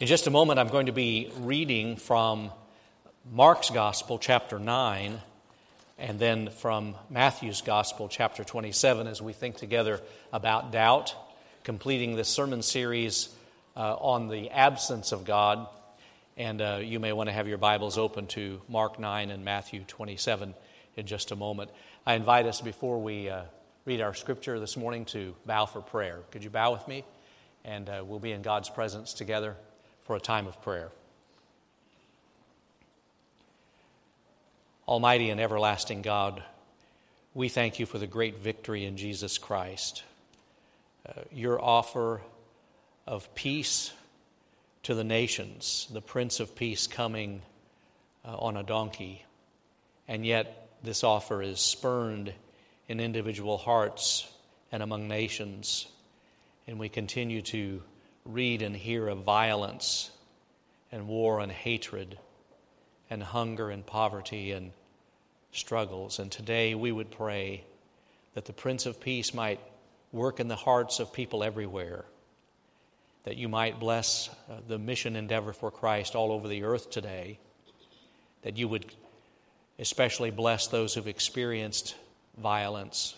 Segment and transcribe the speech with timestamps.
[0.00, 2.52] In just a moment, I'm going to be reading from
[3.32, 5.20] Mark's Gospel, chapter 9,
[5.98, 10.00] and then from Matthew's Gospel, chapter 27, as we think together
[10.32, 11.16] about doubt,
[11.64, 13.28] completing this sermon series
[13.76, 15.66] uh, on the absence of God.
[16.36, 19.82] And uh, you may want to have your Bibles open to Mark 9 and Matthew
[19.82, 20.54] 27
[20.94, 21.72] in just a moment.
[22.06, 23.42] I invite us, before we uh,
[23.84, 26.20] read our scripture this morning, to bow for prayer.
[26.30, 27.04] Could you bow with me?
[27.64, 29.56] And uh, we'll be in God's presence together
[30.08, 30.88] for a time of prayer.
[34.88, 36.42] Almighty and everlasting God,
[37.34, 40.02] we thank you for the great victory in Jesus Christ.
[41.06, 42.22] Uh, your offer
[43.06, 43.92] of peace
[44.84, 47.42] to the nations, the Prince of Peace coming
[48.24, 49.26] uh, on a donkey,
[50.08, 52.32] and yet this offer is spurned
[52.88, 54.26] in individual hearts
[54.72, 55.86] and among nations,
[56.66, 57.82] and we continue to
[58.28, 60.10] read and hear of violence
[60.92, 62.18] and war and hatred
[63.10, 64.70] and hunger and poverty and
[65.50, 66.18] struggles.
[66.18, 67.64] And today we would pray
[68.34, 69.60] that the Prince of Peace might
[70.12, 72.04] work in the hearts of people everywhere,
[73.24, 77.38] that you might bless uh, the mission endeavor for Christ all over the earth today,
[78.42, 78.86] that you would
[79.78, 81.94] especially bless those who've experienced
[82.36, 83.16] violence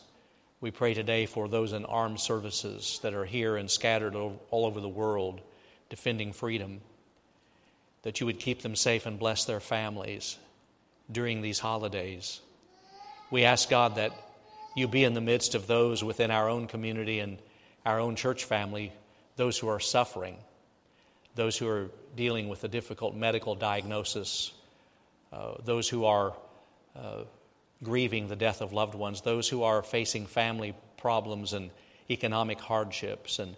[0.61, 4.81] we pray today for those in armed services that are here and scattered all over
[4.81, 5.41] the world
[5.89, 6.81] defending freedom,
[8.03, 10.37] that you would keep them safe and bless their families
[11.11, 12.41] during these holidays.
[13.31, 14.13] We ask God that
[14.77, 17.39] you be in the midst of those within our own community and
[17.87, 18.93] our own church family,
[19.37, 20.37] those who are suffering,
[21.35, 24.53] those who are dealing with a difficult medical diagnosis,
[25.33, 26.35] uh, those who are
[26.95, 27.23] uh,
[27.83, 31.71] grieving the death of loved ones, those who are facing family problems and
[32.11, 33.39] economic hardships.
[33.39, 33.57] And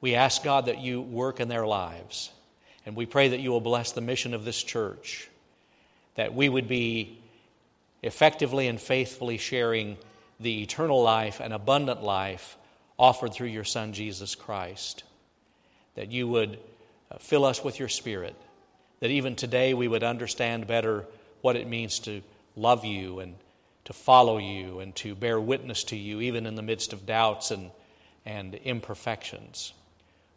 [0.00, 2.30] we ask God that you work in their lives.
[2.86, 5.28] And we pray that you will bless the mission of this church,
[6.14, 7.18] that we would be
[8.02, 9.98] effectively and faithfully sharing
[10.40, 12.56] the eternal life and abundant life
[12.98, 15.04] offered through your Son, Jesus Christ.
[15.94, 16.58] That you would
[17.12, 18.34] uh, fill us with your Spirit,
[19.00, 21.04] that even today we would understand better
[21.42, 22.22] what it means to
[22.56, 23.34] love you and
[23.90, 27.50] to follow you and to bear witness to you, even in the midst of doubts
[27.50, 27.72] and,
[28.24, 29.72] and imperfections.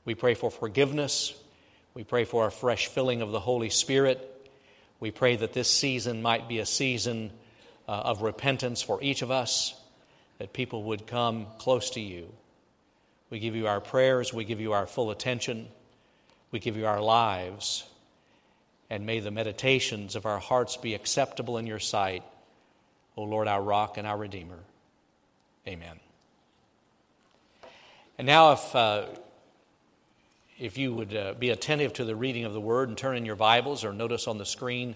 [0.06, 1.36] We pray for forgiveness.
[1.94, 4.50] We pray for a fresh filling of the Holy Spirit.
[5.00, 7.30] We pray that this season might be a season
[7.88, 9.80] uh, of repentance for each of us,
[10.40, 12.34] that people would come close to you.
[13.30, 15.68] We give you our prayers, we give you our full attention,
[16.50, 17.88] we give you our lives,
[18.90, 22.24] and may the meditations of our hearts be acceptable in your sight
[23.16, 24.60] O Lord, our rock and our redeemer.
[25.68, 26.00] Amen.
[28.18, 29.06] And now, if, uh,
[30.60, 33.26] if you would uh, be attentive to the reading of the word and turn in
[33.26, 34.96] your Bibles or notice on the screen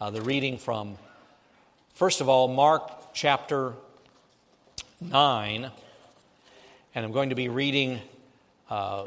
[0.00, 0.96] uh, the reading from,
[1.94, 3.72] first of all, Mark chapter
[5.00, 5.70] 9.
[6.94, 8.00] And I'm going to be reading
[8.70, 9.04] uh,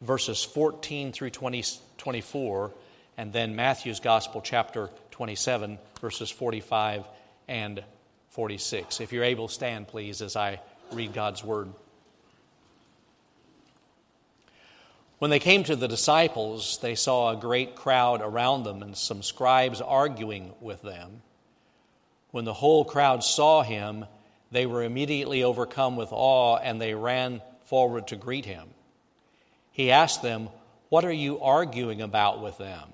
[0.00, 1.64] verses 14 through 20,
[1.98, 2.70] 24,
[3.16, 7.04] and then Matthew's Gospel, chapter 27, verses 45
[7.48, 7.82] and
[8.34, 9.00] 46.
[9.00, 11.72] If you're able, stand, please, as I read God's word.
[15.20, 19.22] When they came to the disciples, they saw a great crowd around them and some
[19.22, 21.22] scribes arguing with them.
[22.32, 24.04] When the whole crowd saw him,
[24.50, 28.66] they were immediately overcome with awe and they ran forward to greet him.
[29.70, 30.48] He asked them,
[30.88, 32.88] What are you arguing about with them?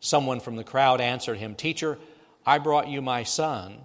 [0.00, 1.96] Someone from the crowd answered him, Teacher,
[2.44, 3.84] I brought you my son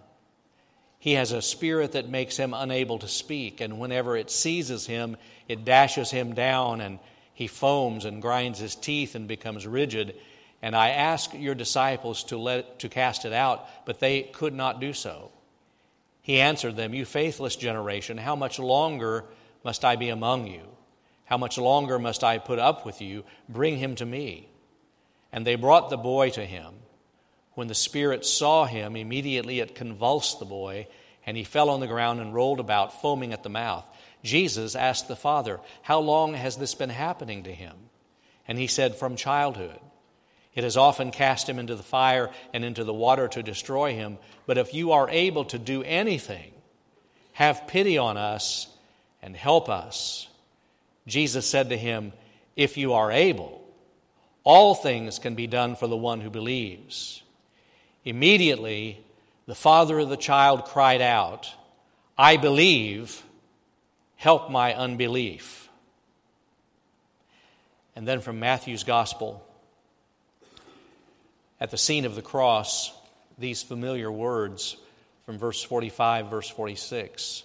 [1.04, 5.18] he has a spirit that makes him unable to speak, and whenever it seizes him,
[5.50, 6.98] it dashes him down, and
[7.34, 10.16] he foams and grinds his teeth and becomes rigid.
[10.62, 14.80] And I asked your disciples to, let, to cast it out, but they could not
[14.80, 15.32] do so.
[16.22, 19.26] He answered them, You faithless generation, how much longer
[19.62, 20.62] must I be among you?
[21.26, 23.26] How much longer must I put up with you?
[23.50, 24.48] Bring him to me.
[25.34, 26.76] And they brought the boy to him.
[27.56, 30.88] When the Spirit saw him, immediately it convulsed the boy,
[31.26, 33.86] and he fell on the ground and rolled about, foaming at the mouth.
[34.24, 37.76] Jesus asked the father, How long has this been happening to him?
[38.48, 39.80] And he said, From childhood.
[40.56, 44.20] It has often cast him into the fire and into the water to destroy him.
[44.46, 46.52] But if you are able to do anything,
[47.34, 48.68] have pity on us
[49.22, 50.28] and help us.
[51.08, 52.14] Jesus said to him,
[52.56, 53.64] If you are able,
[54.44, 57.24] all things can be done for the one who believes.
[58.06, 59.03] Immediately,
[59.46, 61.52] the father of the child cried out,
[62.18, 63.24] I believe,
[64.16, 65.70] help my unbelief.
[67.96, 69.46] And then from Matthew's Gospel,
[71.60, 72.92] at the scene of the cross
[73.38, 74.78] these familiar words
[75.26, 77.44] from verse 45, verse 46.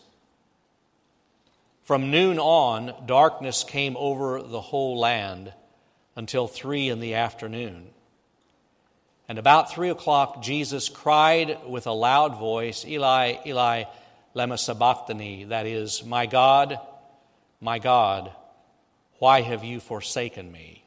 [1.84, 5.52] From noon on, darkness came over the whole land
[6.16, 7.86] until three in the afternoon.
[9.28, 13.84] And about three o'clock, Jesus cried with a loud voice, Eli, Eli,
[14.34, 16.78] lema sabachthani, that is, My God,
[17.60, 18.32] my God,
[19.18, 20.84] why have you forsaken me?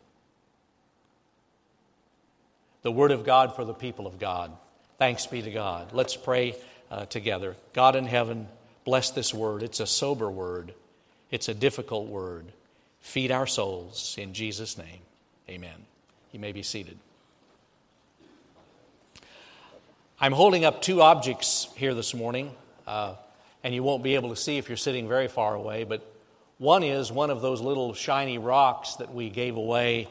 [2.81, 4.51] The word of God for the people of God.
[4.97, 5.93] Thanks be to God.
[5.93, 6.55] Let's pray
[6.89, 7.55] uh, together.
[7.73, 8.47] God in heaven,
[8.85, 9.61] bless this word.
[9.61, 10.73] It's a sober word.
[11.29, 12.51] It's a difficult word.
[13.01, 15.01] Feed our souls in Jesus' name.
[15.49, 15.85] Amen.
[16.31, 16.97] You may be seated.
[20.23, 22.51] I'm holding up two objects here this morning,
[22.85, 23.15] uh,
[23.63, 26.05] and you won't be able to see if you're sitting very far away, but
[26.59, 30.07] one is one of those little shiny rocks that we gave away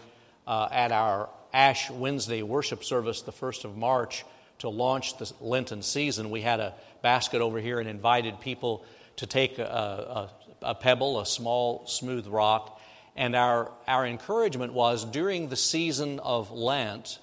[0.48, 4.24] uh, at our Ash Wednesday worship service the 1st of March
[4.58, 6.30] to launch the Lenten season.
[6.30, 8.84] We had a basket over here and invited people
[9.18, 10.28] to take a,
[10.60, 12.80] a, a pebble, a small, smooth rock.
[13.14, 17.20] And our, our encouragement was during the season of Lent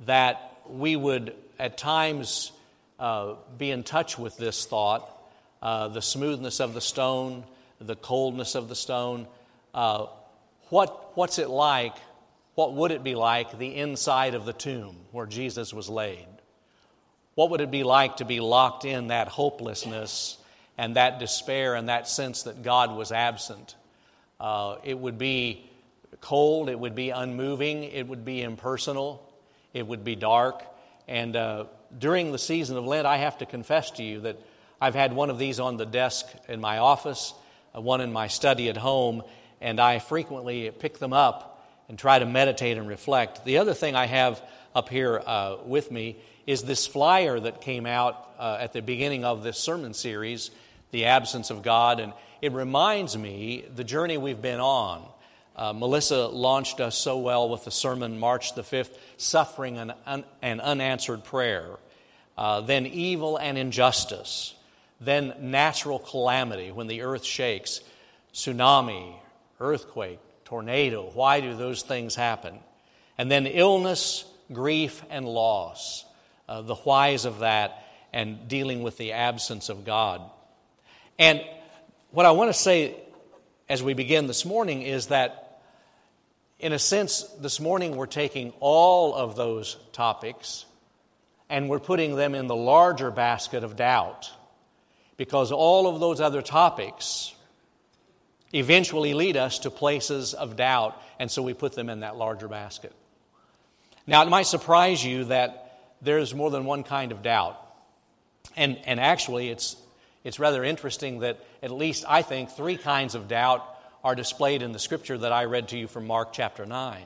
[0.00, 2.52] that we would at times
[2.98, 5.08] uh, be in touch with this thought
[5.62, 7.44] uh, the smoothness of the stone,
[7.80, 9.26] the coldness of the stone.
[9.74, 10.06] Uh,
[10.70, 11.94] what, what's it like?
[12.54, 16.26] What would it be like the inside of the tomb where Jesus was laid?
[17.34, 20.38] What would it be like to be locked in that hopelessness
[20.78, 23.76] and that despair and that sense that God was absent?
[24.38, 25.70] Uh, it would be
[26.22, 29.30] cold, it would be unmoving, it would be impersonal,
[29.74, 30.64] it would be dark.
[31.10, 31.64] And uh,
[31.98, 34.40] during the season of Lent, I have to confess to you that
[34.80, 37.34] I've had one of these on the desk in my office,
[37.76, 39.24] uh, one in my study at home,
[39.60, 43.44] and I frequently pick them up and try to meditate and reflect.
[43.44, 44.40] The other thing I have
[44.72, 46.16] up here uh, with me
[46.46, 50.52] is this flyer that came out uh, at the beginning of this sermon series,
[50.92, 51.98] The Absence of God.
[51.98, 55.04] And it reminds me the journey we've been on.
[55.60, 60.24] Uh, Melissa launched us so well with the sermon March the 5th, Suffering and, un-
[60.42, 61.76] Unanswered Prayer,
[62.38, 64.54] uh, then Evil and Injustice,
[65.02, 67.82] then Natural Calamity when the earth shakes,
[68.32, 69.16] Tsunami,
[69.60, 71.10] Earthquake, Tornado.
[71.12, 72.58] Why do those things happen?
[73.18, 76.06] And then illness, grief, and loss
[76.48, 77.84] uh, the whys of that,
[78.14, 80.22] and dealing with the absence of God.
[81.18, 81.44] And
[82.12, 82.96] what I want to say
[83.68, 85.49] as we begin this morning is that,
[86.60, 90.66] in a sense, this morning we're taking all of those topics
[91.48, 94.30] and we're putting them in the larger basket of doubt.
[95.16, 97.34] Because all of those other topics
[98.52, 102.48] eventually lead us to places of doubt, and so we put them in that larger
[102.48, 102.92] basket.
[104.06, 107.56] Now, it might surprise you that there's more than one kind of doubt.
[108.56, 109.76] And, and actually, it's,
[110.24, 113.64] it's rather interesting that at least I think three kinds of doubt
[114.02, 117.02] are displayed in the scripture that I read to you from Mark chapter 9.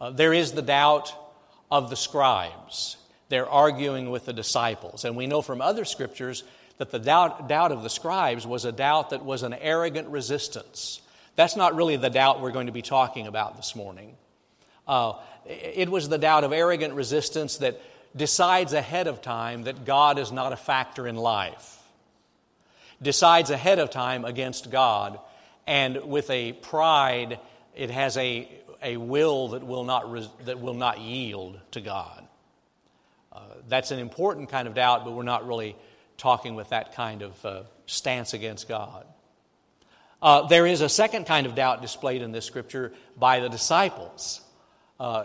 [0.00, 1.12] Uh, there is the doubt
[1.70, 2.96] of the scribes.
[3.28, 5.04] They're arguing with the disciples.
[5.04, 6.44] And we know from other scriptures
[6.78, 11.00] that the doubt, doubt of the scribes was a doubt that was an arrogant resistance.
[11.36, 14.16] That's not really the doubt we're going to be talking about this morning.
[14.86, 15.14] Uh,
[15.46, 17.80] it was the doubt of arrogant resistance that
[18.14, 21.78] decides ahead of time that God is not a factor in life,
[23.02, 25.18] decides ahead of time against God,
[25.66, 27.38] and with a pride,
[27.74, 28.48] it has a,
[28.82, 32.26] a will that will not, res, that will not yield to God.
[33.32, 35.76] Uh, that's an important kind of doubt, but we're not really
[36.16, 39.06] talking with that kind of uh, stance against God.
[40.22, 44.40] Uh, there is a second kind of doubt displayed in this scripture by the disciples
[44.98, 45.24] uh,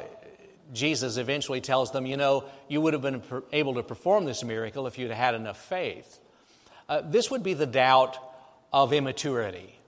[0.74, 4.88] Jesus eventually tells them, you know, you would have been able to perform this miracle
[4.88, 6.20] if you'd had enough faith.
[6.88, 8.18] Uh, this would be the doubt
[8.72, 9.79] of immaturity,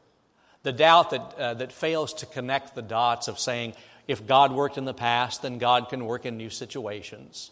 [0.63, 3.74] the doubt that, uh, that fails to connect the dots of saying,
[4.08, 7.51] if God worked in the past, then God can work in new situations.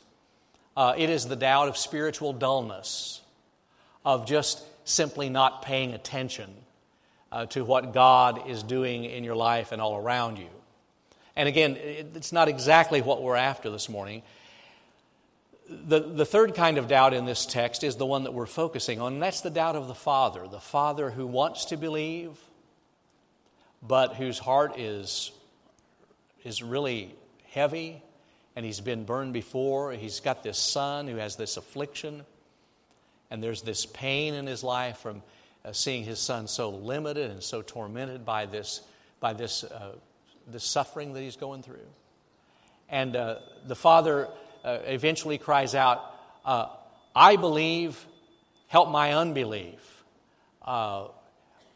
[0.76, 3.22] Uh, it is the doubt of spiritual dullness,
[4.06, 6.54] of just simply not paying attention
[7.32, 10.50] uh, to what God is doing in your life and all around you.
[11.36, 14.24] And again, it's not exactly what we're after this morning.
[15.70, 19.00] The, the third kind of doubt in this text is the one that we're focusing
[19.00, 20.48] on, and that's the doubt of the Father.
[20.48, 22.32] The Father who wants to believe,
[23.82, 25.32] but whose heart is,
[26.44, 27.16] is really
[27.50, 28.02] heavy,
[28.56, 29.94] and he's been burned before.
[29.94, 32.26] He's got this son who has this affliction,
[33.32, 35.22] and there's this pain in his life from
[35.64, 38.82] uh, seeing his son so limited and so tormented by this,
[39.20, 39.94] by this uh,
[40.52, 41.78] the suffering that he's going through.
[42.90, 43.36] And uh,
[43.68, 44.28] the father
[44.64, 46.04] uh, eventually cries out,
[46.44, 46.68] uh,
[47.16, 48.04] I believe,
[48.68, 50.04] help my unbelief.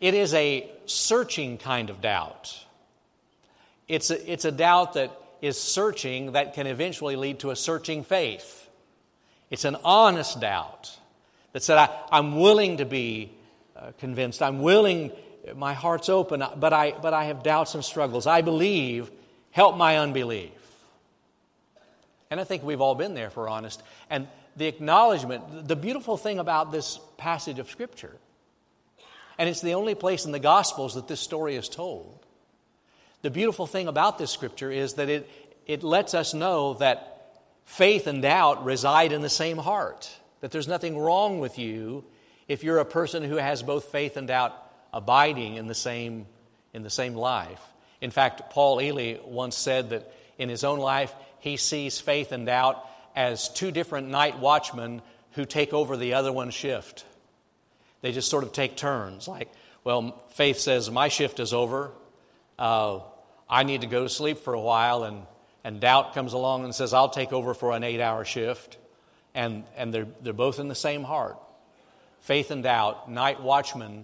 [0.04, 2.62] It is a searching kind of doubt.
[3.88, 8.04] It's a, it's a doubt that is searching that can eventually lead to a searching
[8.04, 8.68] faith.
[9.50, 10.94] It's an honest doubt
[11.54, 13.32] that said, I, am willing to be
[13.78, 14.42] uh, convinced.
[14.42, 15.14] I'm willing,
[15.56, 18.28] my heart's open, but I, but I have doubts and struggles.
[18.28, 19.10] I believe,
[19.52, 20.52] help my unbelief.
[22.30, 23.82] And I think we've all been there, if we're honest.
[24.10, 28.18] And the acknowledgement, the beautiful thing about this passage of Scripture,
[29.38, 32.26] and it's the only place in the Gospels that this story is told.
[33.22, 35.30] The beautiful thing about this Scripture is that it,
[35.66, 40.12] it lets us know that faith and doubt reside in the same heart,
[40.42, 42.04] that there's nothing wrong with you
[42.48, 44.54] if you're a person who has both faith and doubt
[44.92, 46.28] abiding in the same,
[46.74, 47.62] in the same life.
[48.02, 52.46] In fact, Paul Ely once said that in his own life, he sees faith and
[52.46, 52.86] doubt
[53.16, 57.06] as two different night watchmen who take over the other one's shift.
[58.04, 59.30] They just sort of take turns.
[59.30, 59.50] Like,
[59.86, 61.90] well, faith says, My shift is over.
[62.60, 63.00] Uh,
[63.50, 65.06] I need to go to sleep for a while.
[65.06, 65.24] And,
[65.64, 68.78] and doubt comes along and says, I'll take over for an eight hour shift.
[69.34, 71.38] And, and they're, they're both in the same heart.
[72.20, 74.04] Faith and doubt, night watchmen,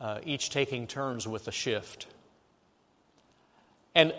[0.00, 2.06] uh, each taking turns with the shift.
[3.94, 4.14] And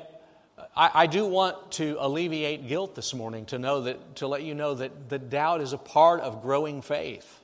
[0.75, 4.53] I, I, do want to alleviate guilt this morning to know that to let you
[4.53, 7.40] know that the doubt is a part of growing faith.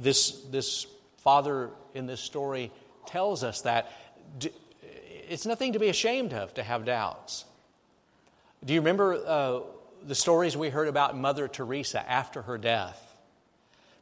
[0.00, 0.86] This this
[1.18, 2.70] father in this story
[3.06, 3.92] tells us that
[5.28, 7.44] it's nothing to be ashamed of to have doubts.
[8.64, 9.60] Do you remember uh,
[10.06, 13.16] the stories we heard about Mother Teresa after her death?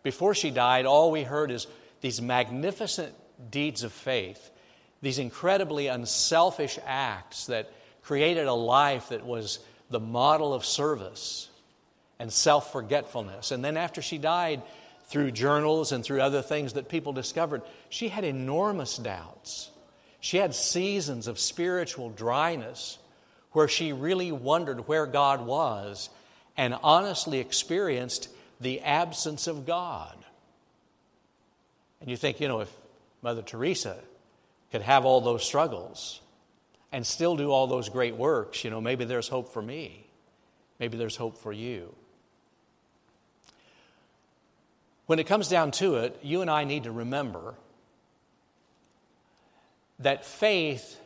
[0.03, 1.67] Before she died, all we heard is
[2.01, 3.15] these magnificent
[3.51, 4.51] deeds of faith,
[5.03, 7.71] these incredibly unselfish acts that
[8.03, 9.59] created a life that was
[9.91, 11.49] the model of service
[12.19, 13.51] and self forgetfulness.
[13.51, 14.63] And then after she died,
[15.09, 19.71] through journals and through other things that people discovered, she had enormous doubts.
[20.21, 22.99] She had seasons of spiritual dryness
[23.53, 26.11] where she really wondered where God was
[26.57, 28.29] and honestly experienced
[28.61, 30.17] the absence of God.
[32.01, 32.73] And you think, you know, if
[33.23, 33.97] Mother Teresa
[34.71, 36.21] could have all those struggles,
[36.93, 40.07] and still do all those great works, you know, maybe there's hope for me.
[40.79, 41.95] Maybe there's hope for you.
[45.09, 47.55] When it comes down to it, you and I need to remember
[50.01, 51.01] that faith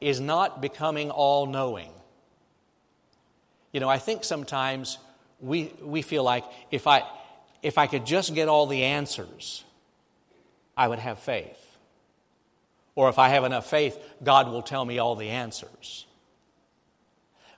[0.00, 1.92] is not becoming all knowing.
[3.70, 4.98] You know, I think sometimes
[5.38, 7.04] we, we feel like if I,
[7.62, 9.62] if I could just get all the answers,
[10.76, 11.76] I would have faith.
[12.96, 16.06] Or if I have enough faith, God will tell me all the answers.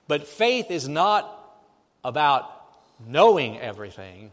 [0.07, 1.57] But faith is not
[2.03, 2.51] about
[3.07, 4.29] knowing everything,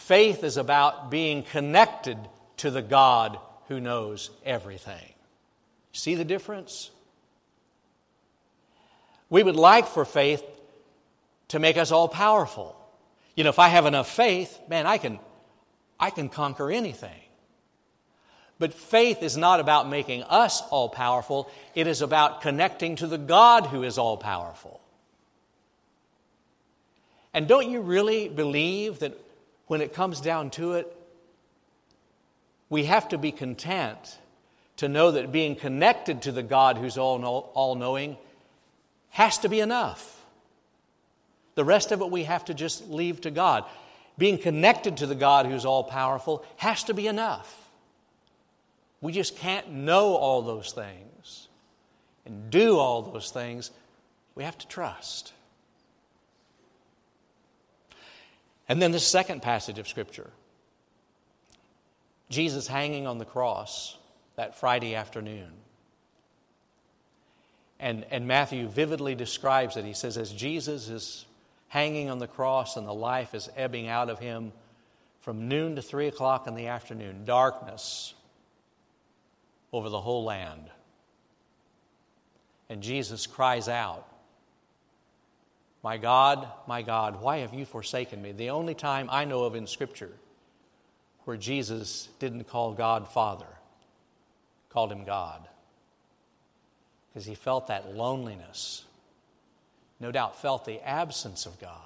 [0.00, 2.18] faith is about being connected
[2.56, 3.38] to the God
[3.68, 5.12] who knows everything.
[5.92, 6.90] See the difference?
[9.28, 10.42] We would like for faith
[11.48, 12.76] to make us all powerful.
[13.36, 15.20] You know, if I have enough faith, man, I can,
[15.98, 17.20] I can conquer anything.
[18.58, 23.18] But faith is not about making us all powerful, it is about connecting to the
[23.18, 24.80] God who is all powerful.
[27.32, 29.16] And don't you really believe that
[29.70, 30.96] when it comes down to it,
[32.68, 34.18] we have to be content
[34.78, 38.16] to know that being connected to the God who's all knowing
[39.10, 40.24] has to be enough.
[41.54, 43.64] The rest of it we have to just leave to God.
[44.18, 47.70] Being connected to the God who's all powerful has to be enough.
[49.00, 51.46] We just can't know all those things
[52.26, 53.70] and do all those things.
[54.34, 55.32] We have to trust.
[58.70, 60.30] And then the second passage of Scripture
[62.28, 63.98] Jesus hanging on the cross
[64.36, 65.50] that Friday afternoon.
[67.80, 69.84] And, and Matthew vividly describes it.
[69.84, 71.26] He says, as Jesus is
[71.66, 74.52] hanging on the cross and the life is ebbing out of him
[75.18, 78.14] from noon to three o'clock in the afternoon, darkness
[79.72, 80.70] over the whole land.
[82.68, 84.06] And Jesus cries out,
[85.82, 88.32] My God, my God, why have you forsaken me?
[88.32, 90.12] The only time I know of in Scripture
[91.24, 93.46] where Jesus didn't call God Father,
[94.68, 95.48] called him God.
[97.08, 98.84] Because he felt that loneliness,
[99.98, 101.76] no doubt felt the absence of God.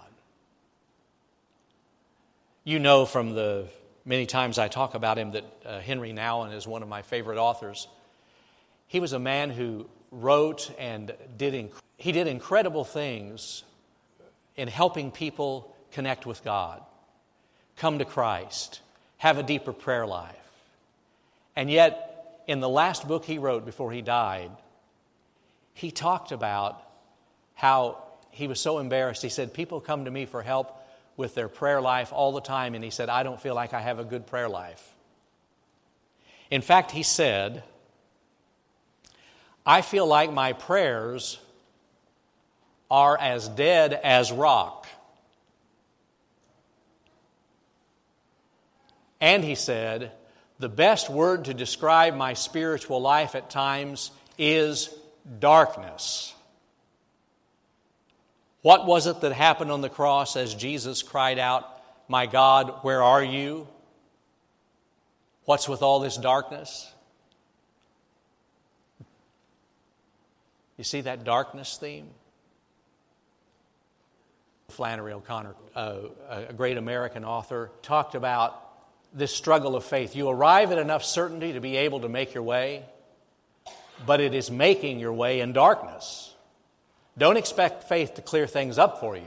[2.65, 3.69] You know from the
[4.07, 7.39] Many times I talk about him that uh, Henry Nouwen is one of my favorite
[7.39, 7.89] authors.
[8.87, 13.65] He was a man who wrote and did inc- he did incredible things
[14.57, 16.83] in helping people connect with God,
[17.77, 18.81] come to Christ,
[19.19, 20.37] have a deeper prayer life.
[21.57, 24.51] And yet, in the last book he wrote before he died,
[25.73, 26.83] he talked about
[27.55, 29.23] how he was so embarrassed.
[29.23, 30.81] He said, People come to me for help
[31.17, 33.81] with their prayer life all the time, and he said, I don't feel like I
[33.81, 34.93] have a good prayer life.
[36.51, 37.63] In fact, he said,
[39.65, 41.39] I feel like my prayers
[42.95, 44.87] are as dead as rock.
[49.21, 50.13] And he said,
[50.61, 54.95] the best word to describe my spiritual life at times is
[55.41, 56.33] darkness.
[58.63, 61.69] What was it that happened on the cross as Jesus cried out,
[62.07, 63.67] My God, where are you?
[65.47, 66.89] What's with all this darkness?
[70.77, 72.11] You see that darkness theme?
[74.68, 75.97] Flannery O'Connor, uh,
[76.28, 78.61] a great American author, talked about
[79.12, 80.16] this struggle of faith.
[80.16, 82.85] You arrive at enough certainty to be able to make your way,
[84.04, 86.35] but it is making your way in darkness.
[87.16, 89.23] Don't expect faith to clear things up for you.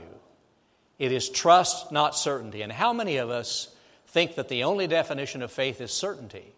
[0.98, 2.62] It is trust, not certainty.
[2.62, 3.74] And how many of us
[4.08, 6.52] think that the only definition of faith is certainty?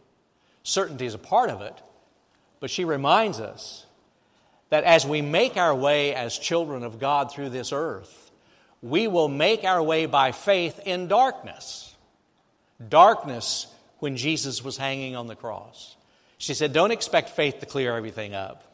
[0.62, 1.80] Certainty is a part of it,
[2.58, 3.86] but she reminds us
[4.70, 8.29] that as we make our way as children of God through this earth,
[8.82, 11.94] we will make our way by faith in darkness.
[12.86, 13.66] Darkness
[13.98, 15.96] when Jesus was hanging on the cross.
[16.38, 18.64] She said, Don't expect faith to clear everything up.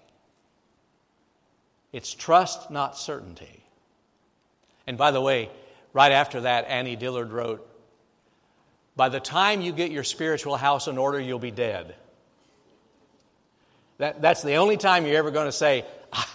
[1.93, 3.65] It's trust, not certainty.
[4.87, 5.51] And by the way,
[5.93, 7.69] right after that, Annie Dillard wrote,
[8.95, 11.97] By the time you get your spiritual house in order, you'll be dead.
[13.99, 15.85] That, that's the only time you're ever going to say,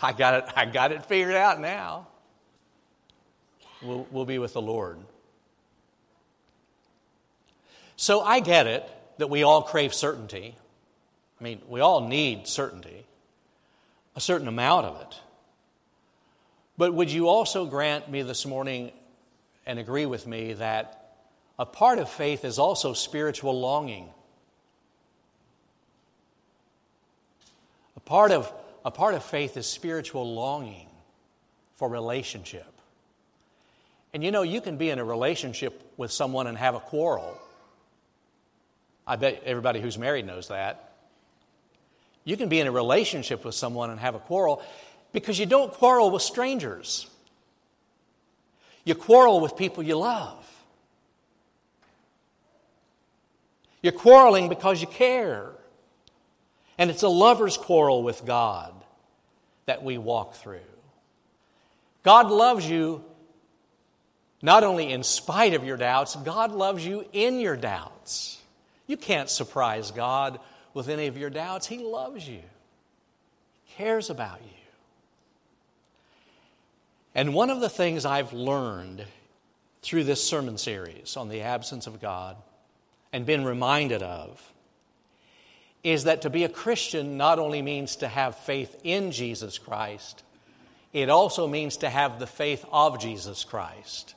[0.01, 2.07] I got it, I got it figured out now.
[3.81, 4.99] We'll, we'll be with the Lord.
[7.95, 10.55] So I get it that we all crave certainty.
[11.39, 13.05] I mean, we all need certainty,
[14.15, 15.19] a certain amount of it.
[16.77, 18.91] But would you also grant me this morning
[19.65, 21.15] and agree with me that
[21.59, 24.09] a part of faith is also spiritual longing?
[27.97, 28.51] A part of,
[28.83, 30.87] a part of faith is spiritual longing
[31.75, 32.80] for relationship.
[34.13, 37.37] And you know, you can be in a relationship with someone and have a quarrel.
[39.07, 40.93] I bet everybody who's married knows that.
[42.23, 44.61] You can be in a relationship with someone and have a quarrel
[45.11, 47.09] because you don't quarrel with strangers.
[48.83, 50.37] You quarrel with people you love.
[53.81, 55.49] You're quarreling because you care.
[56.77, 58.73] And it's a lover's quarrel with God
[59.65, 60.59] that we walk through.
[62.03, 63.03] God loves you
[64.41, 68.39] not only in spite of your doubts, God loves you in your doubts.
[68.87, 70.39] You can't surprise God
[70.73, 71.67] with any of your doubts.
[71.67, 72.41] He loves you,
[73.63, 74.49] He cares about you.
[77.13, 79.05] And one of the things I've learned
[79.81, 82.37] through this sermon series on the absence of God
[83.11, 84.41] and been reminded of
[85.83, 90.23] is that to be a Christian not only means to have faith in Jesus Christ,
[90.93, 94.15] it also means to have the faith of Jesus Christ.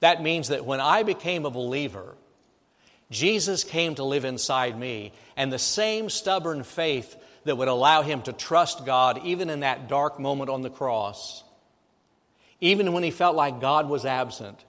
[0.00, 2.16] That means that when I became a believer,
[3.10, 8.22] Jesus came to live inside me, and the same stubborn faith that would allow him
[8.22, 11.42] to trust God even in that dark moment on the cross,
[12.60, 14.64] even when he felt like God was absent,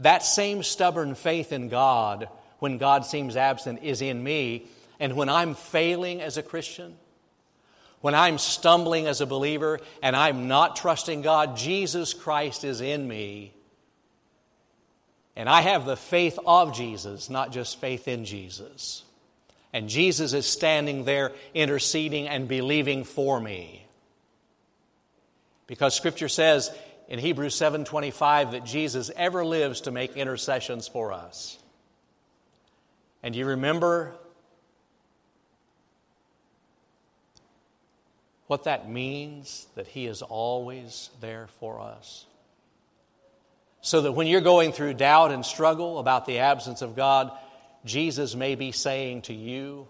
[0.00, 4.66] that same stubborn faith in God when God seems absent is in me.
[5.00, 6.96] And when I'm failing as a Christian,
[8.00, 13.06] when I'm stumbling as a believer and I'm not trusting God, Jesus Christ is in
[13.06, 13.54] me
[15.38, 19.04] and I have the faith of Jesus, not just faith in Jesus.
[19.72, 23.86] And Jesus is standing there interceding and believing for me.
[25.68, 31.56] Because scripture says in Hebrews 7:25 that Jesus ever lives to make intercessions for us.
[33.22, 34.16] And you remember
[38.48, 42.26] what that means that he is always there for us?
[43.80, 47.30] So that when you're going through doubt and struggle about the absence of God,
[47.84, 49.86] Jesus may be saying to you,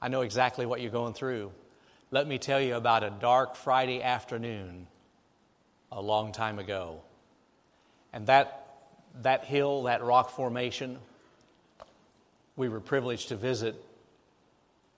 [0.00, 1.52] I know exactly what you're going through.
[2.10, 4.86] Let me tell you about a dark Friday afternoon
[5.90, 7.00] a long time ago.
[8.12, 8.66] And that,
[9.22, 10.98] that hill, that rock formation,
[12.56, 13.74] we were privileged to visit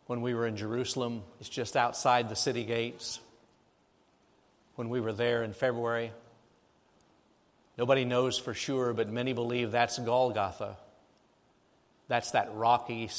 [0.06, 1.22] when we were in Jerusalem.
[1.38, 3.20] It's just outside the city gates.
[4.76, 6.10] when we were there in February.
[7.76, 10.76] Nobody knows for sure, but many believe that's Golgotha.
[12.08, 13.10] That's that rocky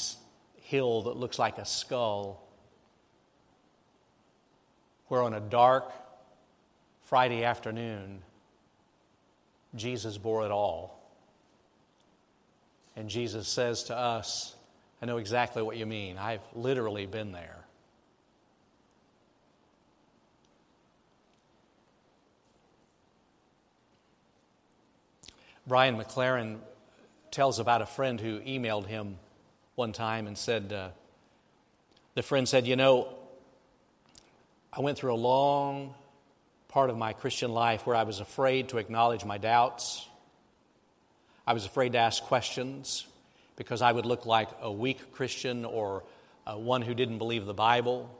[0.62, 2.42] hill that looks like a skull,
[5.08, 5.92] where on a dark
[7.04, 8.22] Friday afternoon,
[9.74, 10.98] Jesus bore it all.
[12.96, 14.54] And Jesus says to us,
[15.02, 16.16] I know exactly what you mean.
[16.16, 17.65] I've literally been there.
[25.66, 26.58] Brian McLaren
[27.30, 29.18] tells about a friend who emailed him
[29.74, 30.88] one time and said, uh,
[32.14, 33.12] the friend said, You know,
[34.72, 35.94] I went through a long
[36.68, 40.06] part of my Christian life where I was afraid to acknowledge my doubts.
[41.46, 43.06] I was afraid to ask questions
[43.56, 46.04] because I would look like a weak Christian or
[46.46, 48.10] uh, one who didn't believe the Bible.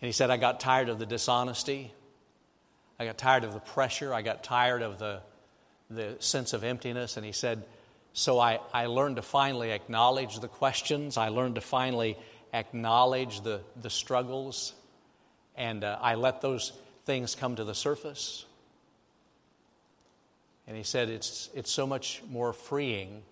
[0.00, 1.92] And he said, I got tired of the dishonesty.
[2.98, 4.12] I got tired of the pressure.
[4.12, 5.20] I got tired of the,
[5.90, 7.16] the sense of emptiness.
[7.16, 7.64] And he said,
[8.12, 11.16] So I, I learned to finally acknowledge the questions.
[11.16, 12.16] I learned to finally
[12.52, 14.72] acknowledge the, the struggles
[15.56, 16.72] and uh, I let those
[17.04, 18.44] things come to the surface.
[20.66, 23.22] And he said, It's, it's so much more freeing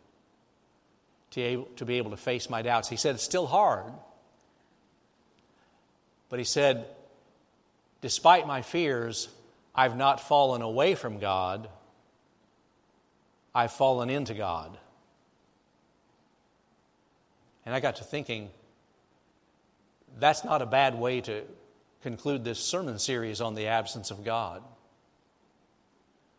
[1.33, 2.89] to, able, to be able to face my doubts.
[2.89, 3.93] He said, It's still hard.
[6.31, 6.87] But he said,
[8.01, 9.29] Despite my fears,
[9.75, 11.69] I've not fallen away from God,
[13.55, 14.77] I've fallen into God.
[17.65, 18.51] And I got to thinking,
[20.19, 21.43] that's not a bad way to
[22.03, 24.63] conclude this sermon series on the absence of God.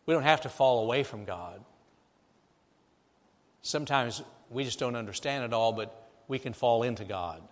[0.04, 1.64] We don't have to fall away from God.
[3.62, 7.42] Sometimes we just don't understand it all, but we can fall into God.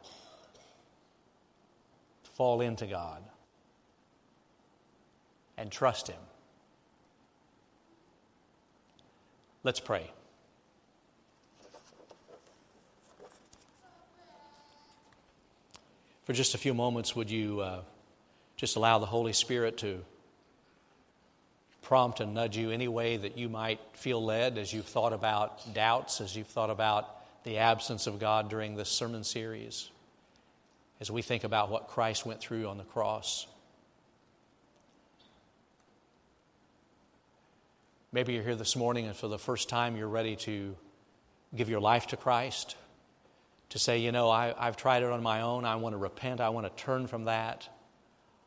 [2.35, 3.23] Fall into God
[5.57, 6.21] and trust Him.
[9.65, 10.11] Let's pray.
[16.25, 17.61] For just a few moments, would you?
[17.61, 17.81] Uh,
[18.57, 20.05] just allow the Holy Spirit to
[21.83, 25.75] prompt and nudge you any way that you might feel led as you've thought about
[25.75, 27.09] doubts, as you've thought about
[27.45, 29.91] the absence of God during this sermon series,
[31.01, 33.47] as we think about what Christ went through on the cross.
[38.15, 40.77] Maybe you're here this morning and for the first time you're ready to
[41.53, 42.77] give your life to Christ,
[43.71, 45.65] to say, you know, I, have tried it on my own.
[45.65, 46.41] I want to repent.
[46.41, 47.69] I want to turn from that.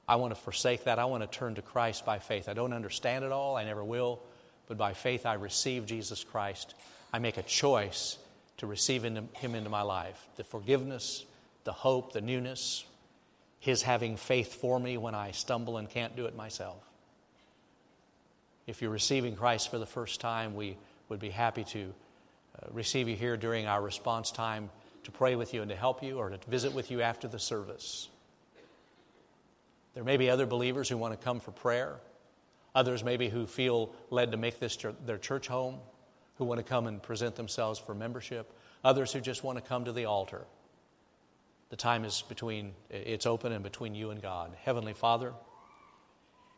[0.08, 0.99] I want to forsake that.
[0.99, 2.47] I want to turn to Christ by faith.
[2.47, 4.21] I don't understand it all, I never will,
[4.69, 6.73] but by faith I receive Jesus Christ.
[7.12, 8.17] I make a choice
[8.60, 10.30] to receive Him into my life.
[10.38, 11.25] The forgiveness,
[11.65, 12.86] the hope, the newness,
[13.60, 16.88] His having faith for me when I stumble and can't do it myself.
[18.67, 20.77] If you're receiving Christ for the first time, we
[21.08, 21.93] would be happy to
[22.62, 24.69] uh, receive you here during our response time
[25.06, 27.39] to pray with you and to help you or to visit with you after the
[27.39, 28.10] service.
[29.93, 31.95] There may be other believers who want to come for prayer,
[32.75, 35.77] others maybe who feel led to make this their church home,
[36.38, 38.51] who want to come and present themselves for membership,
[38.84, 40.45] others who just want to come to the altar.
[41.69, 44.51] The time is between, it's open and between you and God.
[44.62, 45.34] Heavenly Father,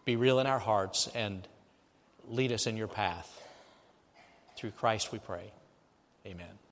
[0.05, 1.47] be real in our hearts and
[2.29, 3.35] lead us in your path.
[4.57, 5.51] Through Christ we pray.
[6.25, 6.59] Amen.